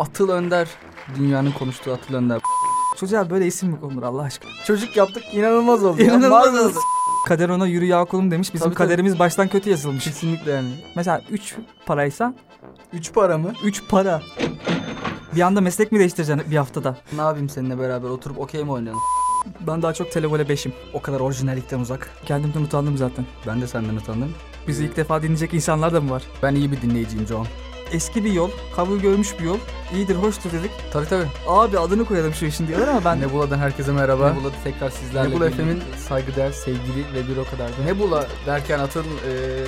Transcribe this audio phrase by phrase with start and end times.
[0.00, 0.68] Atıl Önder.
[1.18, 2.40] Dünyanın konuştuğu Atıl Önder.
[3.00, 4.50] Çocuğa böyle isim mi konulur Allah aşkına?
[4.66, 6.02] Çocuk yaptık inanılmaz oldu.
[6.02, 6.78] İnanılmaz oldu.
[7.28, 8.54] Kader ona yürü ya kulum demiş.
[8.54, 8.86] Bizim Tabii, tabii.
[8.88, 10.04] kaderimiz baştan kötü yazılmış.
[10.04, 10.68] Kesinlikle yani.
[10.96, 11.54] Mesela 3
[11.86, 12.34] paraysa
[12.92, 13.52] Üç para mı?
[13.64, 14.22] 3 para.
[15.36, 16.96] Bir anda meslek mi değiştireceksin bir haftada?
[17.12, 19.00] Ne yapayım seninle beraber oturup okey mi oynayalım?
[19.60, 20.72] Ben daha çok televole 5'im.
[20.94, 22.10] O kadar orijinallikten uzak.
[22.26, 23.26] Kendimden utandım zaten.
[23.46, 24.34] Ben de senden utandım.
[24.68, 26.22] Bizi ilk defa dinleyecek insanlar da mı var?
[26.42, 27.46] Ben iyi bir dinleyiciyim John.
[27.92, 29.58] Eski bir yol, kabul görmüş bir yol.
[29.94, 30.70] İyidir, hoştur dedik.
[30.92, 31.26] Tabii tabii.
[31.46, 33.20] Abi adını koyalım şu işin diyorlar ama ben...
[33.20, 34.32] Nebula'dan herkese merhaba.
[34.32, 35.50] Nebula tekrar sizlerle Nebula.
[35.50, 37.82] FM'in saygıdeğer sevgili ve bir o kadar da.
[37.84, 39.66] Nebula derken atın eee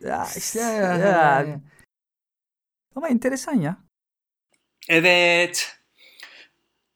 [0.00, 0.96] Ya işte ya, ya.
[0.96, 1.60] yani.
[2.96, 3.76] Ama enteresan ya.
[4.88, 5.76] Evet.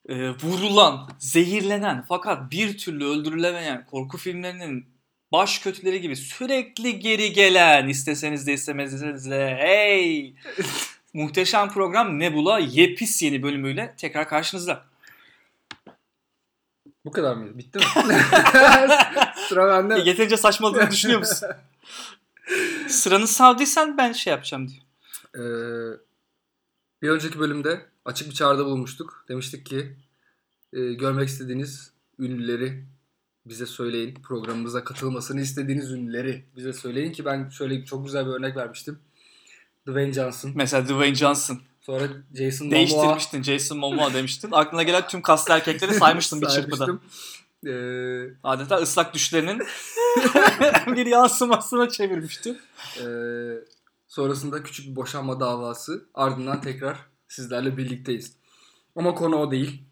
[0.09, 4.96] Ee, vurulan, zehirlenen fakat bir türlü öldürülemeyen korku filmlerinin
[5.33, 10.35] baş kötüleri gibi sürekli geri gelen isteseniz de istemezseniz de hey
[11.15, 14.85] muhteşem program Nebula yepis yeni bölümüyle tekrar karşınızda.
[17.05, 17.59] Bu kadar mıydı?
[17.59, 17.85] Bitti mi?
[19.49, 19.95] Sıra bende.
[19.95, 20.09] mi?
[20.09, 21.49] Yeterince saçmaladığını düşünüyor musun?
[22.89, 24.83] Sıranı savdıysan ben şey yapacağım diyor.
[25.35, 25.99] Ee,
[27.03, 29.25] bir önceki bölümde açık bir çağrıda bulmuştuk.
[29.29, 29.97] Demiştik ki
[30.73, 32.85] e, görmek istediğiniz ünlüleri
[33.49, 34.15] bize söyleyin.
[34.15, 38.99] Programımıza katılmasını istediğiniz ünlüleri bize söyleyin ki ben şöyle çok güzel bir örnek vermiştim.
[39.89, 40.53] Dwayne Johnson.
[40.55, 41.61] Mesela Dwayne Johnson.
[41.81, 42.79] Sonra Jason Momoa.
[42.79, 43.43] Değiştirmiştin.
[43.43, 44.49] Jason Momoa demiştin.
[44.53, 46.99] Aklına gelen tüm kaslı erkekleri saymıştın bir çırpıda.
[47.67, 49.59] Ee, Adeta ıslak düşlerinin
[50.97, 52.57] bir yansımasına çevirmişti.
[53.01, 53.07] e,
[54.09, 56.07] sonrasında küçük bir boşanma davası.
[56.15, 58.37] Ardından tekrar sizlerle birlikteyiz.
[58.97, 59.83] Ama konu o değil.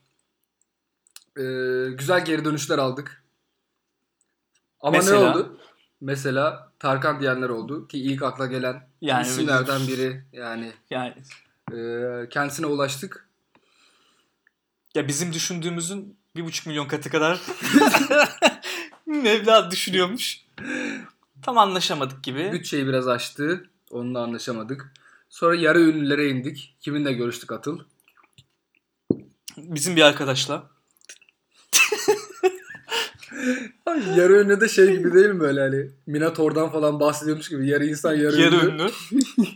[1.37, 1.43] Ee,
[1.99, 3.24] güzel geri dönüşler aldık.
[4.85, 5.21] Ama Mesela?
[5.21, 5.59] ne oldu?
[6.01, 11.15] Mesela Tarkan diyenler oldu ki ilk akla gelen Yani isimlerden biri yani Yani
[11.73, 11.79] e,
[12.29, 13.29] kendisine ulaştık.
[14.95, 17.41] ya bizim düşündüğümüzün bir buçuk milyon katı kadar
[19.07, 20.41] Mevla düşünüyormuş.
[21.43, 22.53] Tam anlaşamadık gibi.
[22.53, 23.71] Bütçeyi biraz aştı.
[23.91, 24.93] Onunla anlaşamadık.
[25.29, 26.77] Sonra yarı ünlülere indik.
[26.81, 27.79] Kiminle görüştük Atıl?
[29.57, 30.71] Bizim bir arkadaşla.
[34.17, 38.15] Yarı ünlü de şey gibi değil mi böyle hani Minator'dan falan bahsediyormuş gibi yarı insan
[38.15, 38.83] yarı, Yarı ünlü.
[38.83, 38.91] ünlü.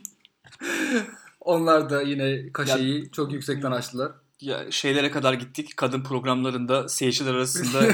[1.41, 4.13] Onlar da yine kaşeyi çok yüksekten açtılar.
[4.41, 5.77] Ya şeylere kadar gittik.
[5.77, 7.79] Kadın programlarında seyirciler arasında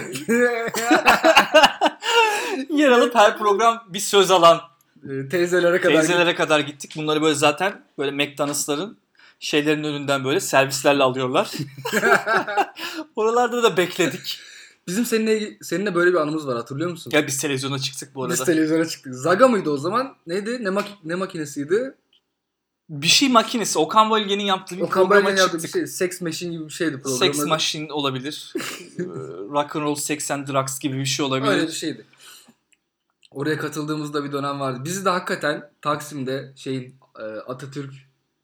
[2.70, 4.60] yer alıp her program bir söz alan
[5.10, 6.92] Ee, Teyzelere kadar teyzelere kadar gittik.
[6.96, 8.98] Bunları böyle zaten böyle McDonald'sların
[9.40, 11.50] şeylerin önünden böyle servislerle alıyorlar.
[13.16, 14.40] Oralarda da bekledik.
[14.86, 17.10] Bizim seninle seninle böyle bir anımız var hatırlıyor musun?
[17.14, 18.52] Ya biz televizyona çıktık bu Biz arada.
[18.52, 19.14] televizyona çıktık.
[19.14, 20.16] Zaga mıydı o zaman?
[20.26, 20.64] Neydi?
[20.64, 21.94] Ne, mak- ne makinesiydi?
[22.88, 23.78] Bir şey makinesi.
[23.78, 25.80] Okan Bölge'nin yaptığı bir O programa kampanyanın yaptığı bir çıktık.
[25.80, 25.86] şey.
[25.86, 27.18] Sex Machine gibi bir şeydi program.
[27.34, 28.52] Sex Machine olabilir.
[28.98, 29.02] Ee,
[29.50, 31.50] Rock and Roll Sex and Drugs gibi bir şey olabilir.
[31.52, 32.04] Öyle bir şeydi.
[33.30, 34.80] Oraya katıldığımızda bir dönem vardı.
[34.84, 37.92] Bizi de hakikaten Taksim'de şeyin e, Atatürk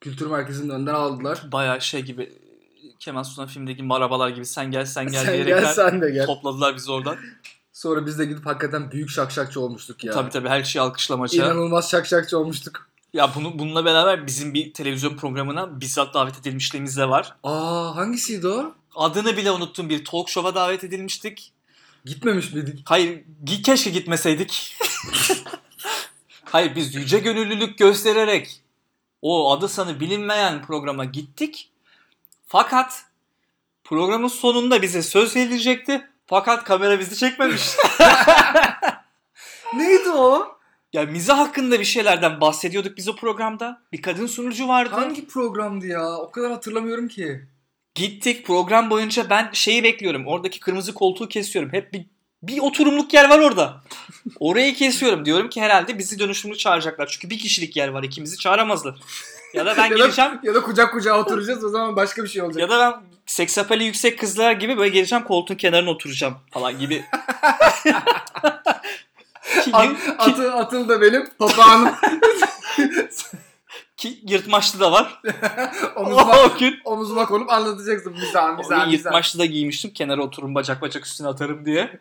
[0.00, 1.48] Kültür Merkezi'nin önünden aldılar.
[1.52, 2.32] Bayağı şey gibi
[3.00, 6.26] Kemal Sunal filmindeki marabalar gibi sen gel sen gel Sen diyerekten gel sen de gel.
[6.26, 7.16] topladılar bizi oradan.
[7.72, 10.12] Sonra biz de gidip hakikaten büyük şakşakçı olmuştuk ya.
[10.12, 11.44] Tabii tabii her şeyi alkışlamaca.
[11.44, 12.88] İnanılmaz şakşakçı olmuştuk.
[13.12, 17.36] Ya bunu bununla beraber bizim bir televizyon programına bizzat davet edilmişliğimiz de var.
[17.42, 18.74] Aa hangisiydi o?
[18.94, 21.52] Adını bile unuttuğum bir talk show'a davet edilmiştik.
[22.04, 22.82] Gitmemiş miydik?
[22.84, 23.24] Hayır
[23.64, 24.76] keşke gitmeseydik.
[26.44, 28.60] Hayır biz yüce gönüllülük göstererek
[29.22, 31.69] o adı sanı bilinmeyen programa gittik.
[32.52, 33.04] Fakat
[33.84, 36.08] programın sonunda bize söz verilecekti.
[36.26, 37.62] Fakat kamera bizi çekmemiş.
[39.76, 40.48] Neydi o?
[40.92, 43.82] ya mizah hakkında bir şeylerden bahsediyorduk biz o programda.
[43.92, 44.94] Bir kadın sunucu vardı.
[44.94, 46.16] Hangi programdı ya?
[46.16, 47.42] O kadar hatırlamıyorum ki.
[47.94, 50.26] Gittik program boyunca ben şeyi bekliyorum.
[50.26, 51.72] Oradaki kırmızı koltuğu kesiyorum.
[51.72, 52.06] Hep bir,
[52.42, 53.82] bir oturumluk yer var orada.
[54.40, 55.24] Orayı kesiyorum.
[55.24, 57.06] Diyorum ki herhalde bizi dönüşümlü çağıracaklar.
[57.06, 58.02] Çünkü bir kişilik yer var.
[58.02, 59.00] ikimizi çağıramazlar.
[59.54, 60.30] Ya da ben ya, geleceğim.
[60.32, 62.60] da, ya da kucak kucağa oturacağız o zaman başka bir şey olacak.
[62.60, 62.94] Ya da ben
[63.26, 67.04] seksapeli yüksek kızlar gibi böyle geleceğim koltuğun kenarına oturacağım falan gibi.
[69.64, 71.94] ki, At, atı, atıl da benim papağanım.
[73.97, 75.20] ki yırtmaçlı da var.
[75.96, 78.12] omuzuma, o gün omuzuma konup anlatacaksın.
[78.12, 78.92] Mizah O mizah gün mizah.
[78.92, 79.91] yırtmaçlı da giymiştim.
[79.92, 82.00] Kenara otururum bacak bacak üstüne atarım diye.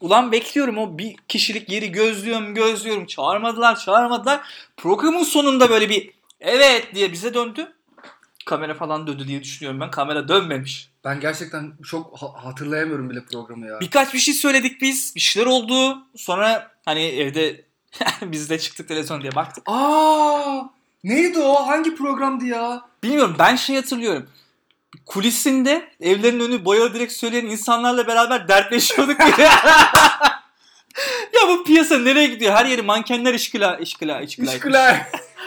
[0.00, 3.06] Ulan bekliyorum o bir kişilik yeri gözlüyorum gözlüyorum.
[3.06, 4.40] Çağırmadılar çağırmadılar.
[4.76, 6.10] Programın sonunda böyle bir
[6.44, 7.72] evet diye bize döndü.
[8.46, 9.90] Kamera falan döndü diye düşünüyorum ben.
[9.90, 10.90] Kamera dönmemiş.
[11.04, 13.80] Ben gerçekten çok ha- hatırlayamıyorum bile programı ya.
[13.80, 15.12] Birkaç bir şey söyledik biz.
[15.16, 15.98] Bir şeyler oldu.
[16.16, 17.64] Sonra hani evde
[18.22, 19.64] biz de çıktık televizyon diye baktık.
[19.66, 20.62] Aa!
[21.04, 21.66] Neydi o?
[21.66, 22.82] Hangi programdı ya?
[23.02, 24.28] Bilmiyorum ben şey hatırlıyorum.
[25.06, 29.16] Kulisinde evlerin önü boyalı direkt söyleyen insanlarla beraber dertleşiyorduk.
[31.34, 32.52] ya bu piyasa nereye gidiyor?
[32.52, 35.06] Her yeri mankenler işkila, işkila, işkila, İşkılar.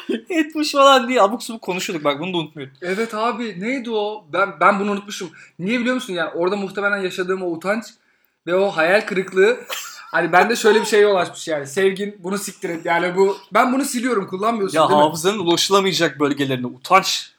[0.29, 0.71] etmiş.
[0.71, 2.05] falan diye abuk subuk konuşuyorduk.
[2.05, 2.73] Bak bunu da unutmuyorum.
[2.81, 4.25] Evet abi neydi o?
[4.33, 5.31] Ben ben bunu unutmuşum.
[5.59, 6.13] Niye biliyor musun?
[6.13, 7.85] Yani orada muhtemelen yaşadığım o utanç
[8.47, 9.57] ve o hayal kırıklığı
[10.11, 11.67] hani bende şöyle bir şey yol açmış yani.
[11.67, 12.85] Sevgin bunu siktir et.
[12.85, 15.03] Yani bu ben bunu siliyorum kullanmıyorsun Ya değil mi?
[15.03, 17.29] hafızanın ulaşılamayacak bölgelerine utançla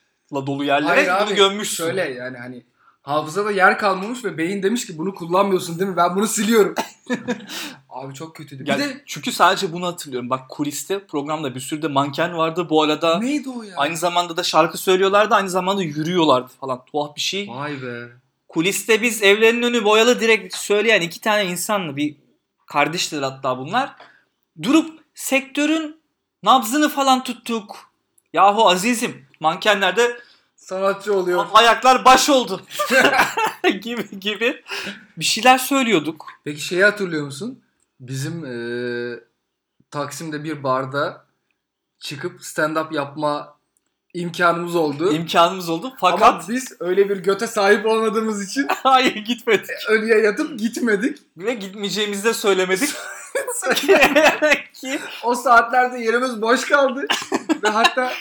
[0.47, 1.83] dolu yerlere Hayır bunu abi, gömmüşsün.
[1.83, 2.63] Şöyle yani hani
[3.09, 5.97] hafızada yer kalmamış ve beyin demiş ki bunu kullanmıyorsun değil mi?
[5.97, 6.75] Ben bunu siliyorum.
[7.89, 8.63] abi çok kötüydü.
[8.63, 10.29] Bir Yani de çünkü sadece bunu hatırlıyorum.
[10.29, 12.67] Bak kuliste programda bir sürü de manken vardı.
[12.69, 13.73] Bu arada neydi o ya?
[13.77, 15.35] aynı zamanda da şarkı söylüyorlardı.
[15.35, 16.85] Aynı zamanda yürüyorlardı falan.
[16.85, 17.47] Tuhaf bir şey.
[17.47, 18.07] Vay be.
[18.47, 22.15] Kuliste biz evlerinin önü boyalı direkt söyleyen iki tane insanla bir
[22.65, 23.95] kardeşler hatta bunlar.
[24.61, 26.01] Durup sektörün
[26.43, 27.91] nabzını falan tuttuk.
[28.33, 30.19] Yahu azizim mankenlerde
[30.69, 31.45] Sanatçı oluyor.
[31.53, 32.61] ayaklar baş oldu.
[33.81, 34.63] gibi gibi
[35.17, 36.25] bir şeyler söylüyorduk.
[36.43, 37.61] Peki şeyi hatırlıyor musun?
[37.99, 39.19] Bizim eee,
[39.91, 41.25] Taksim'de bir barda
[41.99, 43.57] çıkıp stand-up yapma
[44.13, 45.13] imkanımız oldu.
[45.13, 49.69] İmkanımız oldu Ama fakat biz öyle bir göte sahip olmadığımız için hayır gitmedik.
[49.89, 51.17] ölüye yatıp gitmedik.
[51.37, 52.89] Ve gitmeyeceğimizi de söylemedik.
[54.73, 57.05] ki O saatlerde yerimiz boş kaldı.
[57.63, 58.11] Ve hatta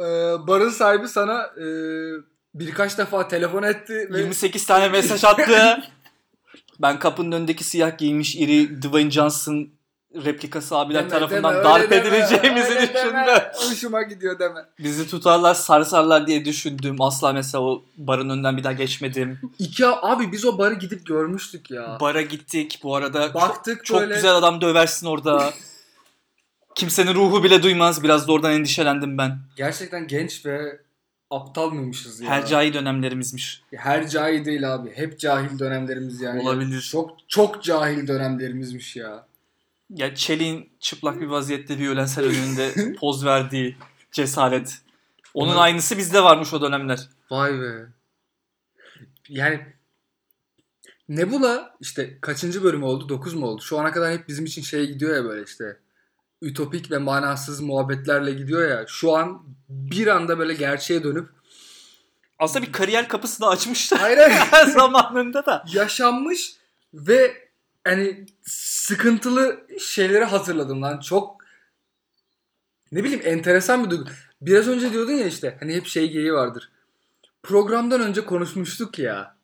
[0.00, 2.12] eee, barın sahibi sana eee,
[2.54, 4.08] birkaç defa telefon etti.
[4.12, 5.78] Ve 28 tane mesaj attı.
[6.82, 9.68] Ben kapının önündeki siyah giymiş iri Dwayne Johnson
[10.14, 12.80] replikası abiler Deme, tarafından deme, darp deme, edileceğimizi deme.
[12.94, 13.42] düşündüm.
[13.70, 14.60] Hoşuma gidiyor deme.
[14.78, 16.96] Bizi tutarlar sarsarlar diye düşündüm.
[17.00, 19.38] Asla mesela o barın önünden bir daha geçmedim.
[19.58, 21.98] İki abi biz o barı gidip görmüştük ya.
[22.00, 23.34] Bara gittik bu arada.
[23.34, 24.14] Baktık çok böyle.
[24.14, 25.52] güzel adam döversin orada.
[26.74, 28.02] Kimsenin ruhu bile duymaz.
[28.02, 29.38] Biraz da oradan endişelendim ben.
[29.56, 30.80] Gerçekten genç ve
[31.30, 32.30] aptal mıymışız ya?
[32.30, 33.62] Hercai dönemlerimizmiş.
[33.76, 34.92] Her cahil değil abi.
[34.94, 36.40] Hep cahil dönemlerimiz yani.
[36.40, 36.80] Olabilir.
[36.80, 39.29] Çok çok cahil dönemlerimizmiş ya.
[39.94, 43.76] Ya Çelik'in çıplak bir vaziyette Violensel önünde poz verdiği
[44.12, 44.78] cesaret.
[45.34, 47.08] Onun Ona- aynısı bizde varmış o dönemler.
[47.30, 47.86] Vay be.
[49.28, 49.66] Yani
[51.08, 53.08] Nebula işte kaçıncı bölüm oldu?
[53.08, 53.62] 9 mu oldu?
[53.62, 55.76] Şu ana kadar hep bizim için şey gidiyor ya böyle işte.
[56.42, 58.84] Ütopik ve manasız muhabbetlerle gidiyor ya.
[58.88, 61.28] Şu an bir anda böyle gerçeğe dönüp
[62.38, 65.64] Aslında bir kariyer kapısı da açmıştı hayır hayır zamanında da.
[65.72, 66.52] yaşanmış
[66.94, 67.49] ve
[67.84, 71.00] hani sıkıntılı şeyleri hatırladım lan.
[71.00, 71.36] Çok
[72.92, 74.04] ne bileyim enteresan bir duygu.
[74.40, 76.70] Biraz önce diyordun ya işte hani hep şey geyiği vardır.
[77.42, 79.36] Programdan önce konuşmuştuk ya.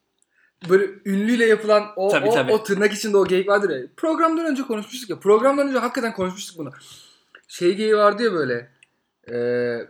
[0.68, 2.52] Böyle ünlüyle yapılan o, Tabii, o, tabii.
[2.52, 3.86] o tırnak içinde o geyik vardır ya.
[3.96, 5.18] Programdan önce konuşmuştuk ya.
[5.20, 6.70] Programdan önce hakikaten konuşmuştuk bunu.
[7.48, 8.70] Şey geyiği vardı ya böyle.
[9.28, 9.88] eee,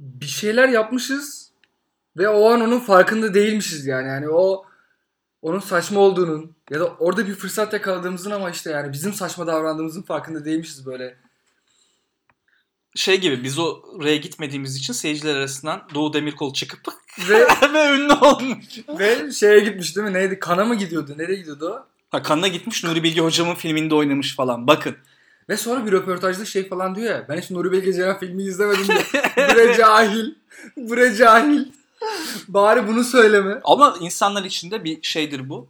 [0.00, 1.50] bir şeyler yapmışız
[2.16, 4.08] ve o an onun farkında değilmişiz yani.
[4.08, 4.66] Yani o
[5.44, 10.02] onun saçma olduğunun ya da orada bir fırsat yakaladığımızın ama işte yani bizim saçma davrandığımızın
[10.02, 11.16] farkında değilmişiz böyle.
[12.94, 16.80] Şey gibi biz oraya gitmediğimiz için seyirciler arasından Doğu Demirkol çıkıp
[17.28, 17.38] Ve
[17.74, 18.66] ve ünlü olmuş.
[18.98, 20.12] ve şeye gitmiş değil mi?
[20.14, 20.38] Neydi?
[20.38, 21.14] Kana mı gidiyordu?
[21.18, 21.86] Nereye gidiyordu o?
[22.10, 24.66] Ha Kanına gitmiş Nuri Bilge hocamın filminde oynamış falan.
[24.66, 24.96] Bakın.
[25.48, 27.26] Ve sonra bir röportajda şey falan diyor ya.
[27.28, 29.04] Ben hiç Nuri Bilge Ceylan filmi izlemedim diyor.
[29.36, 30.34] Bre cahil.
[30.76, 31.64] Bre cahil.
[32.48, 33.60] Bari bunu söyleme.
[33.64, 35.68] Ama insanlar içinde bir şeydir bu.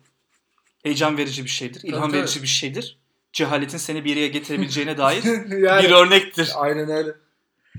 [0.83, 1.81] Heyecan verici bir şeydir.
[1.85, 2.99] ilham Tabii, verici bir şeydir.
[3.33, 5.25] Cehaletin seni bir yere getirebileceğine dair
[5.59, 6.53] yani, bir örnektir.
[6.57, 7.15] Aynen öyle.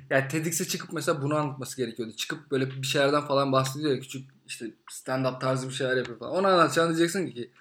[0.10, 2.16] Yani TEDx'e çıkıp mesela bunu anlatması gerekiyordu.
[2.16, 6.32] Çıkıp böyle bir şeylerden falan bahsediyor ya küçük işte stand-up tarzı bir şeyler yapıyor falan.
[6.32, 7.52] Onu anlatacaksın diyeceksin ki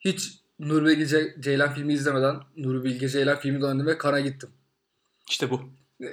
[0.00, 4.50] hiç Nuri Bilge Ce- Ceylan filmi izlemeden Nuri Bilge Ceylan filmi döndüm ve kana gittim.
[5.30, 5.60] İşte bu.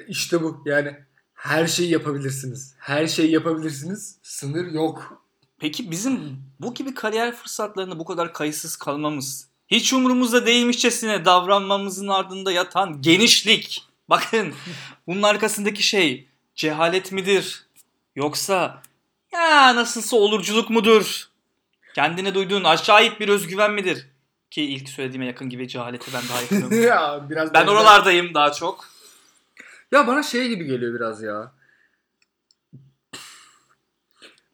[0.08, 0.96] İşte bu yani
[1.36, 2.76] her şeyi yapabilirsiniz.
[2.78, 4.18] Her şeyi yapabilirsiniz.
[4.24, 5.24] Sınır yok.
[5.60, 12.52] Peki bizim bu gibi kariyer fırsatlarında bu kadar kayıtsız kalmamız, hiç umurumuzda değilmişçesine davranmamızın ardında
[12.52, 13.84] yatan genişlik.
[14.10, 14.54] Bakın
[15.08, 17.66] bunun arkasındaki şey cehalet midir?
[18.16, 18.82] Yoksa
[19.34, 21.30] ya nasılsa olurculuk mudur?
[21.96, 24.08] Kendine duyduğun acayip bir özgüven midir?
[24.52, 26.82] Ki ilk söylediğime yakın gibi cehalete ben daha yakınım.
[26.88, 28.95] ya biraz ben oralardayım daha çok.
[29.96, 31.52] Ya bana şey gibi geliyor biraz ya.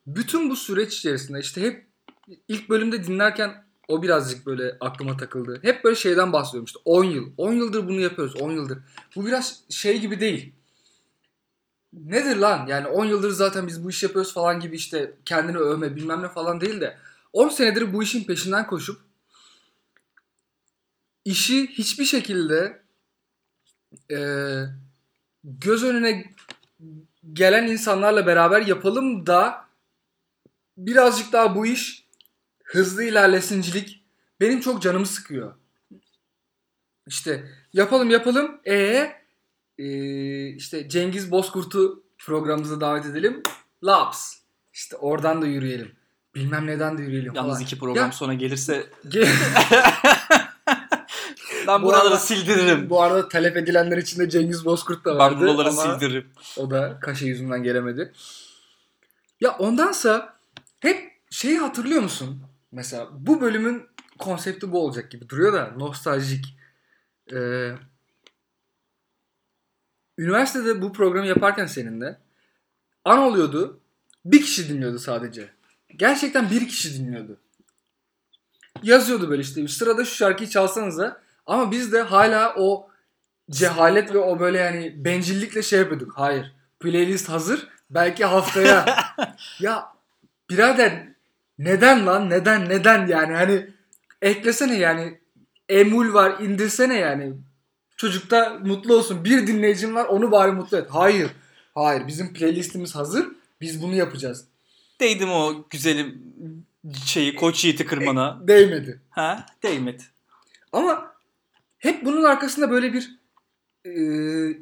[0.07, 1.87] Bütün bu süreç içerisinde işte hep
[2.47, 5.59] ilk bölümde dinlerken o birazcık böyle aklıma takıldı.
[5.61, 7.31] Hep böyle şeyden bahsediyorum işte 10 yıl.
[7.37, 8.79] 10 yıldır bunu yapıyoruz 10 yıldır.
[9.15, 10.53] Bu biraz şey gibi değil.
[11.93, 12.67] Nedir lan?
[12.67, 16.29] Yani 10 yıldır zaten biz bu işi yapıyoruz falan gibi işte kendini övme bilmem ne
[16.29, 16.97] falan değil de
[17.33, 19.01] 10 senedir bu işin peşinden koşup
[21.25, 22.81] işi hiçbir şekilde
[24.09, 24.69] eee
[25.43, 26.33] göz önüne
[27.33, 29.65] gelen insanlarla beraber yapalım da
[30.77, 32.05] birazcık daha bu iş
[32.63, 34.03] hızlı ilerlesincilik
[34.39, 35.53] benim çok canımı sıkıyor.
[37.07, 38.61] İşte yapalım yapalım.
[38.65, 39.11] E
[39.77, 43.43] ee, işte Cengiz Bozkurt'u programımıza davet edelim.
[43.83, 44.35] Laps.
[44.73, 45.91] İşte oradan da yürüyelim.
[46.35, 47.63] Bilmem neden de yürüyelim Yalnız falan.
[47.63, 49.27] iki program Ya- sonra gelirse Ge-
[51.67, 52.89] ben Bu buraları arada- sildiririm.
[52.89, 55.39] Bu arada talep edilenler içinde Cengiz Bozkurt da Ben vardı.
[55.39, 56.29] buraları ama sildiririm.
[56.57, 58.13] O da kaşe yüzünden gelemedi.
[59.41, 60.37] Ya ondansa
[60.79, 62.41] hep şeyi hatırlıyor musun?
[62.71, 63.87] Mesela bu bölümün
[64.19, 66.45] konsepti bu olacak gibi duruyor da nostaljik.
[67.33, 67.71] Ee,
[70.17, 72.17] üniversitede bu programı yaparken seninle
[73.05, 73.79] an oluyordu.
[74.25, 75.49] Bir kişi dinliyordu sadece.
[75.95, 77.37] Gerçekten bir kişi dinliyordu.
[78.83, 82.89] Yazıyordu böyle işte sırada şu şarkıyı çalsanıza ama biz de hala o
[83.51, 86.13] cehalet ve o böyle yani bencillikle şey yapıyorduk.
[86.15, 86.55] Hayır.
[86.79, 87.67] Playlist hazır.
[87.89, 88.85] Belki haftaya.
[89.59, 89.87] ya
[90.49, 91.07] birader
[91.59, 92.29] neden lan?
[92.29, 92.69] Neden?
[92.69, 93.33] Neden yani?
[93.33, 93.67] Hani
[94.21, 95.19] eklesene yani.
[95.69, 97.33] Emul var indirsene yani.
[97.97, 99.25] Çocukta mutlu olsun.
[99.25, 100.87] Bir dinleyicim var onu bari mutlu et.
[100.89, 101.31] Hayır.
[101.75, 102.07] Hayır.
[102.07, 103.27] Bizim playlistimiz hazır.
[103.61, 104.45] Biz bunu yapacağız.
[104.99, 106.33] Değdim o güzelim
[107.05, 108.47] şeyi koç yiğiti kırmana.
[108.47, 109.01] Değmedi.
[109.09, 109.45] ha?
[109.63, 110.03] Değmedi.
[110.71, 111.10] Ama
[111.81, 113.19] hep bunun arkasında böyle bir
[113.85, 113.93] e,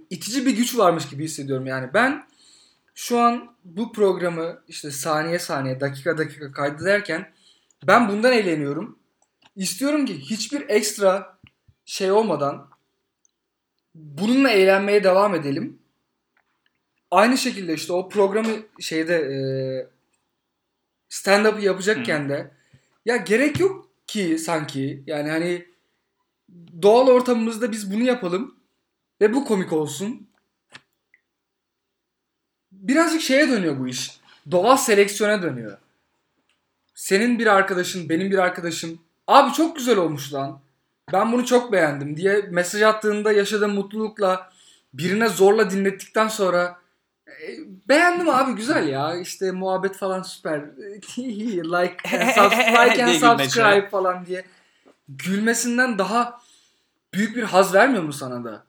[0.09, 1.65] itici bir güç varmış gibi hissediyorum.
[1.65, 2.27] Yani ben
[2.95, 7.31] şu an bu programı işte saniye saniye, dakika dakika kaydederken
[7.88, 8.99] ben bundan eğleniyorum.
[9.55, 11.39] İstiyorum ki hiçbir ekstra
[11.85, 12.69] şey olmadan
[13.95, 15.79] bununla eğlenmeye devam edelim.
[17.11, 19.38] Aynı şekilde işte o programı şeyde e,
[21.09, 22.51] stand-up yapacakken de
[23.05, 25.68] ya gerek yok ki sanki yani hani
[26.82, 28.56] doğal ortamımızda biz bunu yapalım
[29.22, 30.27] ve bu komik olsun.
[32.72, 34.20] Birazcık şeye dönüyor bu iş.
[34.51, 35.77] Doğal seleksiyona dönüyor.
[36.96, 40.60] Senin bir arkadaşın, benim bir arkadaşım abi çok güzel olmuş lan.
[41.13, 44.51] Ben bunu çok beğendim diye mesaj attığında yaşadığım mutlulukla
[44.94, 46.79] birine zorla dinlettikten sonra
[47.27, 47.58] "E,
[47.89, 50.62] beğendim abi güzel ya işte muhabbet falan süper
[51.18, 54.46] like and subscribe, like and subscribe falan diye
[55.17, 56.41] gülmesinden daha
[57.13, 58.65] büyük bir haz vermiyor mu sana da?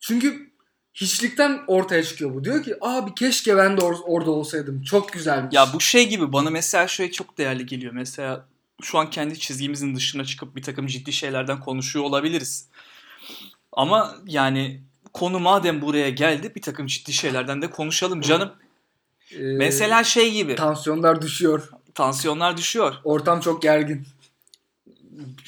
[0.00, 0.50] Çünkü
[0.94, 2.44] hiçlikten ortaya çıkıyor bu.
[2.44, 4.82] Diyor ki abi keşke ben de or- orada olsaydım.
[4.82, 5.54] Çok güzelmiş.
[5.54, 7.92] Ya bu şey gibi bana mesela şey çok değerli geliyor.
[7.92, 8.46] Mesela
[8.82, 12.68] şu an kendi çizgimizin dışına çıkıp bir takım ciddi şeylerden konuşuyor olabiliriz.
[13.72, 14.80] Ama yani
[15.12, 18.52] konu madem buraya geldi bir takım ciddi şeylerden de konuşalım canım.
[19.32, 21.68] Ee, Mesela şey gibi tansiyonlar düşüyor.
[21.94, 22.94] tansiyonlar düşüyor.
[23.04, 24.06] Ortam çok gergin.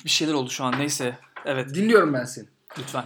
[0.05, 1.19] Bir şeyler oldu şu an neyse.
[1.45, 2.47] Evet Dinliyorum ben seni.
[2.79, 3.05] lütfen.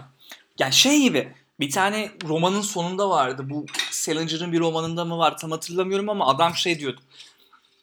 [0.58, 3.46] Yani şey gibi bir tane romanın sonunda vardı.
[3.50, 7.00] Bu Salinger'ın bir romanında mı var tam hatırlamıyorum ama adam şey diyordu.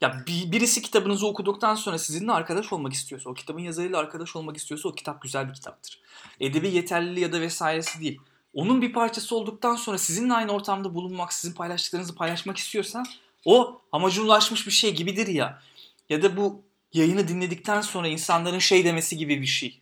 [0.02, 4.58] Ya bir- birisi kitabınızı okuduktan sonra sizinle arkadaş olmak istiyorsa, o kitabın yazarıyla arkadaş olmak
[4.58, 6.00] istiyorsa o kitap güzel bir kitaptır.
[6.40, 8.20] Edebi yeterliliği ya da vesairesi değil.
[8.54, 13.04] Onun bir parçası olduktan sonra sizinle aynı ortamda bulunmak, sizin paylaştıklarınızı paylaşmak istiyorsa
[13.46, 15.62] o amacına ulaşmış bir şey gibidir ya.
[16.10, 16.62] Ya da bu
[16.94, 19.80] yayını dinledikten sonra insanların şey demesi gibi bir şey.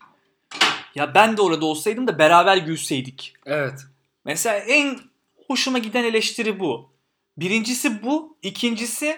[0.95, 3.33] Ya ben de orada olsaydım da beraber gülseydik.
[3.45, 3.79] Evet.
[4.25, 4.99] Mesela en
[5.47, 6.89] hoşuma giden eleştiri bu.
[7.37, 8.37] Birincisi bu.
[8.41, 9.17] ikincisi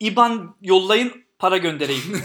[0.00, 2.24] IBAN yollayın para göndereyim.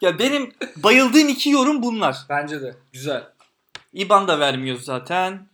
[0.00, 2.16] ya benim bayıldığım iki yorum bunlar.
[2.28, 2.76] Bence de.
[2.92, 3.24] Güzel.
[3.92, 5.48] IBAN da vermiyor zaten.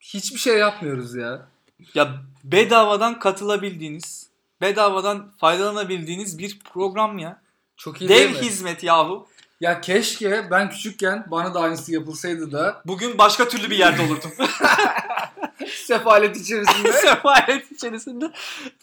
[0.00, 1.46] Hiçbir şey yapmıyoruz ya.
[1.94, 4.29] Ya bedavadan katılabildiğiniz,
[4.60, 7.42] bedavadan faydalanabildiğiniz bir program ya.
[7.76, 8.46] Çok iyi değil Dev mi?
[8.46, 9.26] hizmet yahu.
[9.60, 14.30] Ya keşke ben küçükken bana da aynısı yapılsaydı da Bugün başka türlü bir yerde olurdum.
[15.86, 18.32] sefalet içerisinde Sefalet içerisinde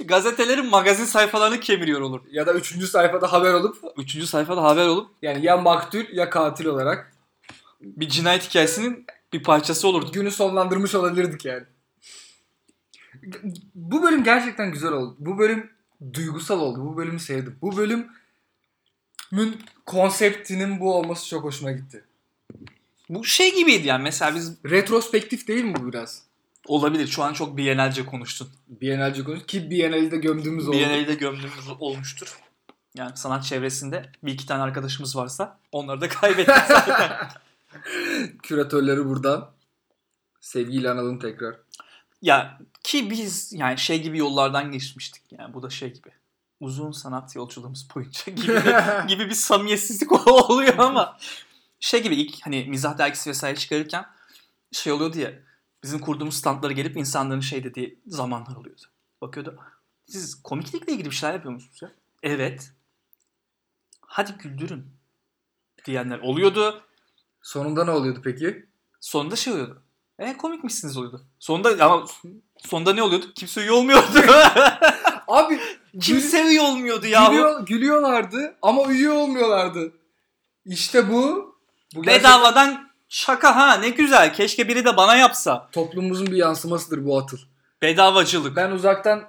[0.06, 2.22] gazetelerin magazin sayfalarını kemiriyor olur.
[2.32, 6.66] ya da üçüncü sayfada haber olup Üçüncü sayfada haber olup yani ya maktul ya katil
[6.66, 7.12] olarak
[7.82, 10.12] bir cinayet hikayesinin bir parçası olurdu.
[10.12, 11.64] günü sonlandırmış olabilirdik yani.
[13.76, 15.16] Bu bölüm gerçekten güzel oldu.
[15.20, 15.70] Bu bölüm
[16.14, 16.80] duygusal oldu.
[16.86, 17.58] Bu bölümü sevdim.
[17.62, 18.12] Bu bölümün
[19.86, 22.04] konseptinin bu olması çok hoşuma gitti.
[23.10, 26.28] Bu şey gibiydi yani mesela biz Retrospektif değil mi bu biraz?
[26.68, 28.50] olabilir şu an çok Biennale'ce konuştun.
[28.68, 30.78] Biennale'ci konuş ki Biennale'de de gömdüğümüz oldu.
[30.78, 32.40] Biennale'de gömdüğümüz olmuştur.
[32.96, 37.28] Yani sanat çevresinde bir iki tane arkadaşımız varsa onları da kaybettik zaten.
[38.44, 39.52] Küratörleri buradan
[40.42, 41.56] sevgiyle analım tekrar.
[42.22, 46.12] Ya ki biz yani şey gibi yollardan geçmiştik yani bu da şey gibi.
[46.60, 48.62] Uzun sanat yolculuğumuz boyunca gibi
[49.08, 51.18] gibi bir samimiyetsizlik oluyor ama
[51.80, 54.06] şey gibi ilk hani mizah dergisi vesaire çıkarırken
[54.72, 55.34] şey oluyordu ya
[55.84, 58.82] bizim kurduğumuz standlara gelip insanların şey dediği zamanlar oluyordu.
[59.22, 59.60] Bakıyordu.
[60.06, 61.92] Siz komiklikle ilgili bir şeyler yapıyor musunuz ya?
[62.24, 62.72] Evet.
[64.02, 64.88] Hadi güldürün
[65.86, 66.84] diyenler oluyordu.
[67.42, 68.66] Sonunda ne oluyordu peki?
[69.00, 69.84] Sonunda şey oluyordu.
[70.20, 71.22] E komikmişsiniz oluyordu.
[71.40, 72.06] Sonunda ama
[72.66, 73.26] sonunda ne oluyordu?
[73.36, 74.04] Kimse üye olmuyordu.
[75.28, 75.60] Abi
[76.02, 77.26] Kimse üye olmuyordu ya.
[77.28, 79.92] gülüyor, gülüyorlardı ama üye olmuyorlardı.
[80.66, 81.56] İşte bu.
[81.96, 84.34] bu gerçekten Bedavadan şaka ha ne güzel.
[84.34, 85.70] Keşke biri de bana yapsa.
[85.72, 87.38] toplumumuzun bir yansımasıdır bu atıl.
[87.82, 88.56] Bedavacılık.
[88.56, 89.24] Ben uzaktan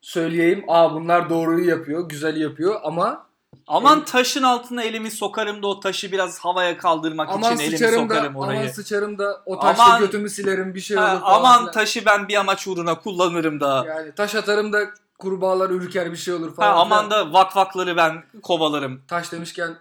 [0.00, 0.64] söyleyeyim.
[0.68, 3.29] Aa bunlar doğruyu yapıyor, güzeli yapıyor ama
[3.72, 8.08] Aman taşın altına elimi sokarım da o taşı biraz havaya kaldırmak aman için elimi sıçarım
[8.08, 8.58] da sokarım orayı.
[8.60, 11.72] aman sıçarım da o taşla Aman- götümü silerim bir şey olur Ha, falan aman filan.
[11.72, 13.84] taşı ben bir amaç uğruna kullanırım da.
[13.88, 14.80] Yani taş atarım da
[15.18, 16.76] kurbağalar ürker bir şey olur Ha, falan.
[16.76, 17.10] aman filan.
[17.28, 19.02] da vakvakları ben kovalarım.
[19.08, 19.74] Taş demişken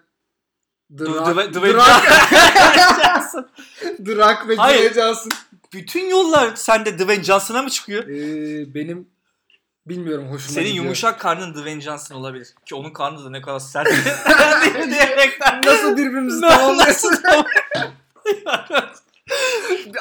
[0.98, 1.26] Drak,
[4.06, 4.56] Drak, ve.
[4.56, 5.32] Dwayne Johnson.
[5.74, 8.04] Bütün yollar sende Dwayne Johnson'a mı çıkıyor?
[8.04, 9.08] Ee, benim
[9.90, 10.84] bilmiyorum hoşuma Senin gidiyor.
[10.86, 12.48] yumuşak karnın Dwayne Johnson olabilir.
[12.66, 13.88] Ki onun karnı da ne kadar sert.
[14.90, 15.62] diyerekten.
[15.66, 17.14] Nasıl birbirimizi tamamlıyorsun?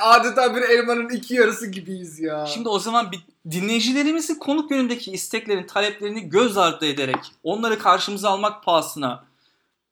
[0.01, 2.47] Adeta bir elmanın iki yarısı gibiyiz ya.
[2.47, 8.65] Şimdi o zaman bir dinleyicilerimizin konuk yönündeki isteklerin, taleplerini göz ardı ederek onları karşımıza almak
[8.65, 9.25] pahasına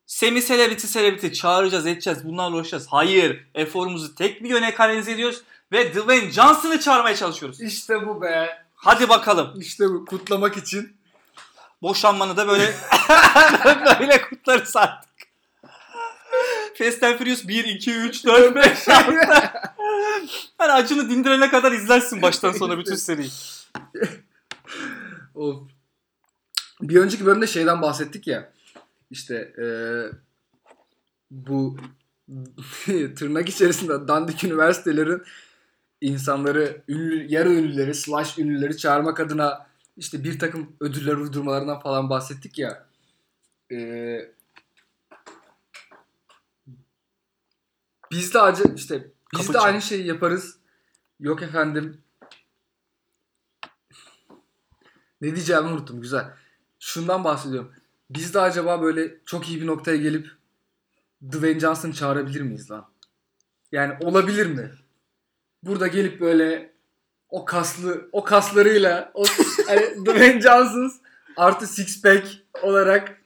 [0.07, 2.87] semi celebrity celebrity çağıracağız edeceğiz bunlarla uğraşacağız.
[2.91, 7.61] Hayır eforumuzu tek bir yöne kanalize ediyoruz ve Dwayne Johnson'ı çağırmaya çalışıyoruz.
[7.61, 8.66] İşte bu be.
[8.77, 9.61] Hadi bakalım.
[9.61, 10.97] İşte bu kutlamak için.
[11.83, 12.65] Boşanmanı da böyle
[14.01, 15.11] böyle kutlarız artık.
[16.79, 19.13] Fast and Furious 1, 2, 3, 4, 5, 6.
[20.59, 23.31] Hani acını dindirene kadar izlersin baştan sona bütün seriyi.
[25.35, 25.57] Of.
[26.81, 28.53] Bir önceki bölümde şeyden bahsettik ya.
[29.11, 30.11] İşte eee,
[31.31, 31.77] bu
[33.17, 35.23] tırnak içerisinde dandik üniversitelerin
[36.01, 42.59] insanları ünlü, yarı ünlüleri slash ünlüleri çağırmak adına işte bir takım ödüller uydurmalarından falan bahsettik
[42.59, 42.87] ya.
[43.71, 44.33] Eee
[48.11, 49.65] biz de acı işte biz Kapı de çal.
[49.65, 50.59] aynı şeyi yaparız.
[51.21, 52.01] Yok efendim
[55.21, 56.01] ne diyeceğimi unuttum.
[56.01, 56.35] Güzel.
[56.79, 57.73] Şundan bahsediyorum.
[58.11, 60.31] Biz de acaba böyle çok iyi bir noktaya gelip
[61.33, 62.89] Dwayne Johnson çağırabilir miyiz lan?
[63.73, 64.71] Yani olabilir mi?
[65.67, 66.73] Burada gelip böyle
[67.31, 69.25] o kaslı o kaslarıyla o
[69.67, 70.93] hani Dwayne Johnson
[71.37, 72.29] artı six pack
[72.63, 73.23] olarak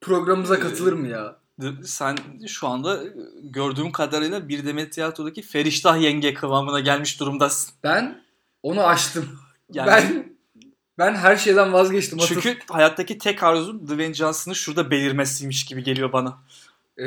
[0.00, 1.36] programımıza katılır mı ya?
[1.84, 3.00] Sen şu anda
[3.42, 7.74] gördüğüm kadarıyla bir Demet Tiyatro'daki Feriştah yenge kıvamına gelmiş durumdasın.
[7.84, 8.22] Ben
[8.62, 9.38] onu aştım.
[9.72, 10.28] Yani Ben
[10.98, 12.20] ben her şeyden vazgeçtim.
[12.20, 12.34] Atıl.
[12.34, 16.38] çünkü hayattaki tek arzum Dwayne Johnson'ın şurada belirmesiymiş gibi geliyor bana.
[16.96, 17.04] Ee,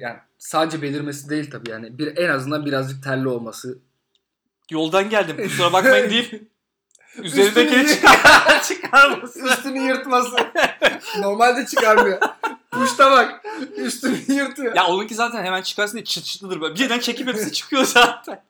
[0.00, 1.98] yani sadece belirmesi değil tabii yani.
[1.98, 3.78] Bir en azından birazcık terli olması.
[4.70, 6.32] Yoldan geldim kusura bakmayın deyip
[7.18, 9.48] Üstünü- çıkar, çıkarması.
[9.48, 10.36] Üstünü yırtması.
[11.20, 12.18] Normalde çıkarmıyor.
[12.70, 13.44] Puşta bak.
[13.76, 14.76] Üstünü yırtıyor.
[14.76, 16.74] Ya onunki zaten hemen çıkarsın diye çıt çıtlıdır böyle.
[16.74, 18.44] Birden çekip hepsi çıkıyor zaten.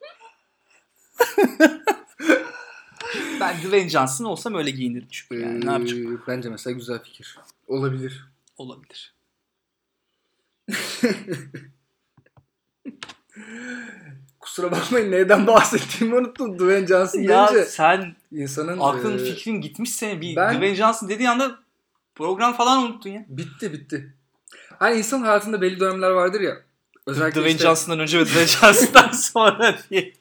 [3.41, 6.15] ben Dwayne Johnson olsam öyle giyinirim çünkü yani ne yapacağım?
[6.17, 7.39] Ee, Bence mesela güzel fikir.
[7.67, 8.25] Olabilir.
[8.59, 9.15] Olabilir.
[14.41, 16.59] Kusura bakmayın neyden bahsettiğimi unuttum.
[16.59, 20.21] Dwayne Johnson Ya deyince sen insanın aklın e, fikrin gitmiş senin.
[20.21, 21.59] Bir ben- Dwayne Johnson dediği anda
[22.15, 23.25] program falan unuttun ya.
[23.29, 24.15] bitti bitti.
[24.79, 26.57] Hani insan hayatında belli dönemler vardır ya.
[27.07, 30.13] Özellikle Dwayne işte- Johnson'dan önce ve Dwayne Johnson'dan sonra diye.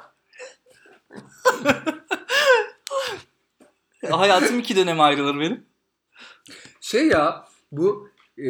[4.11, 5.65] Hayatım iki döneme ayrılır benim.
[6.81, 8.49] Şey ya bu e,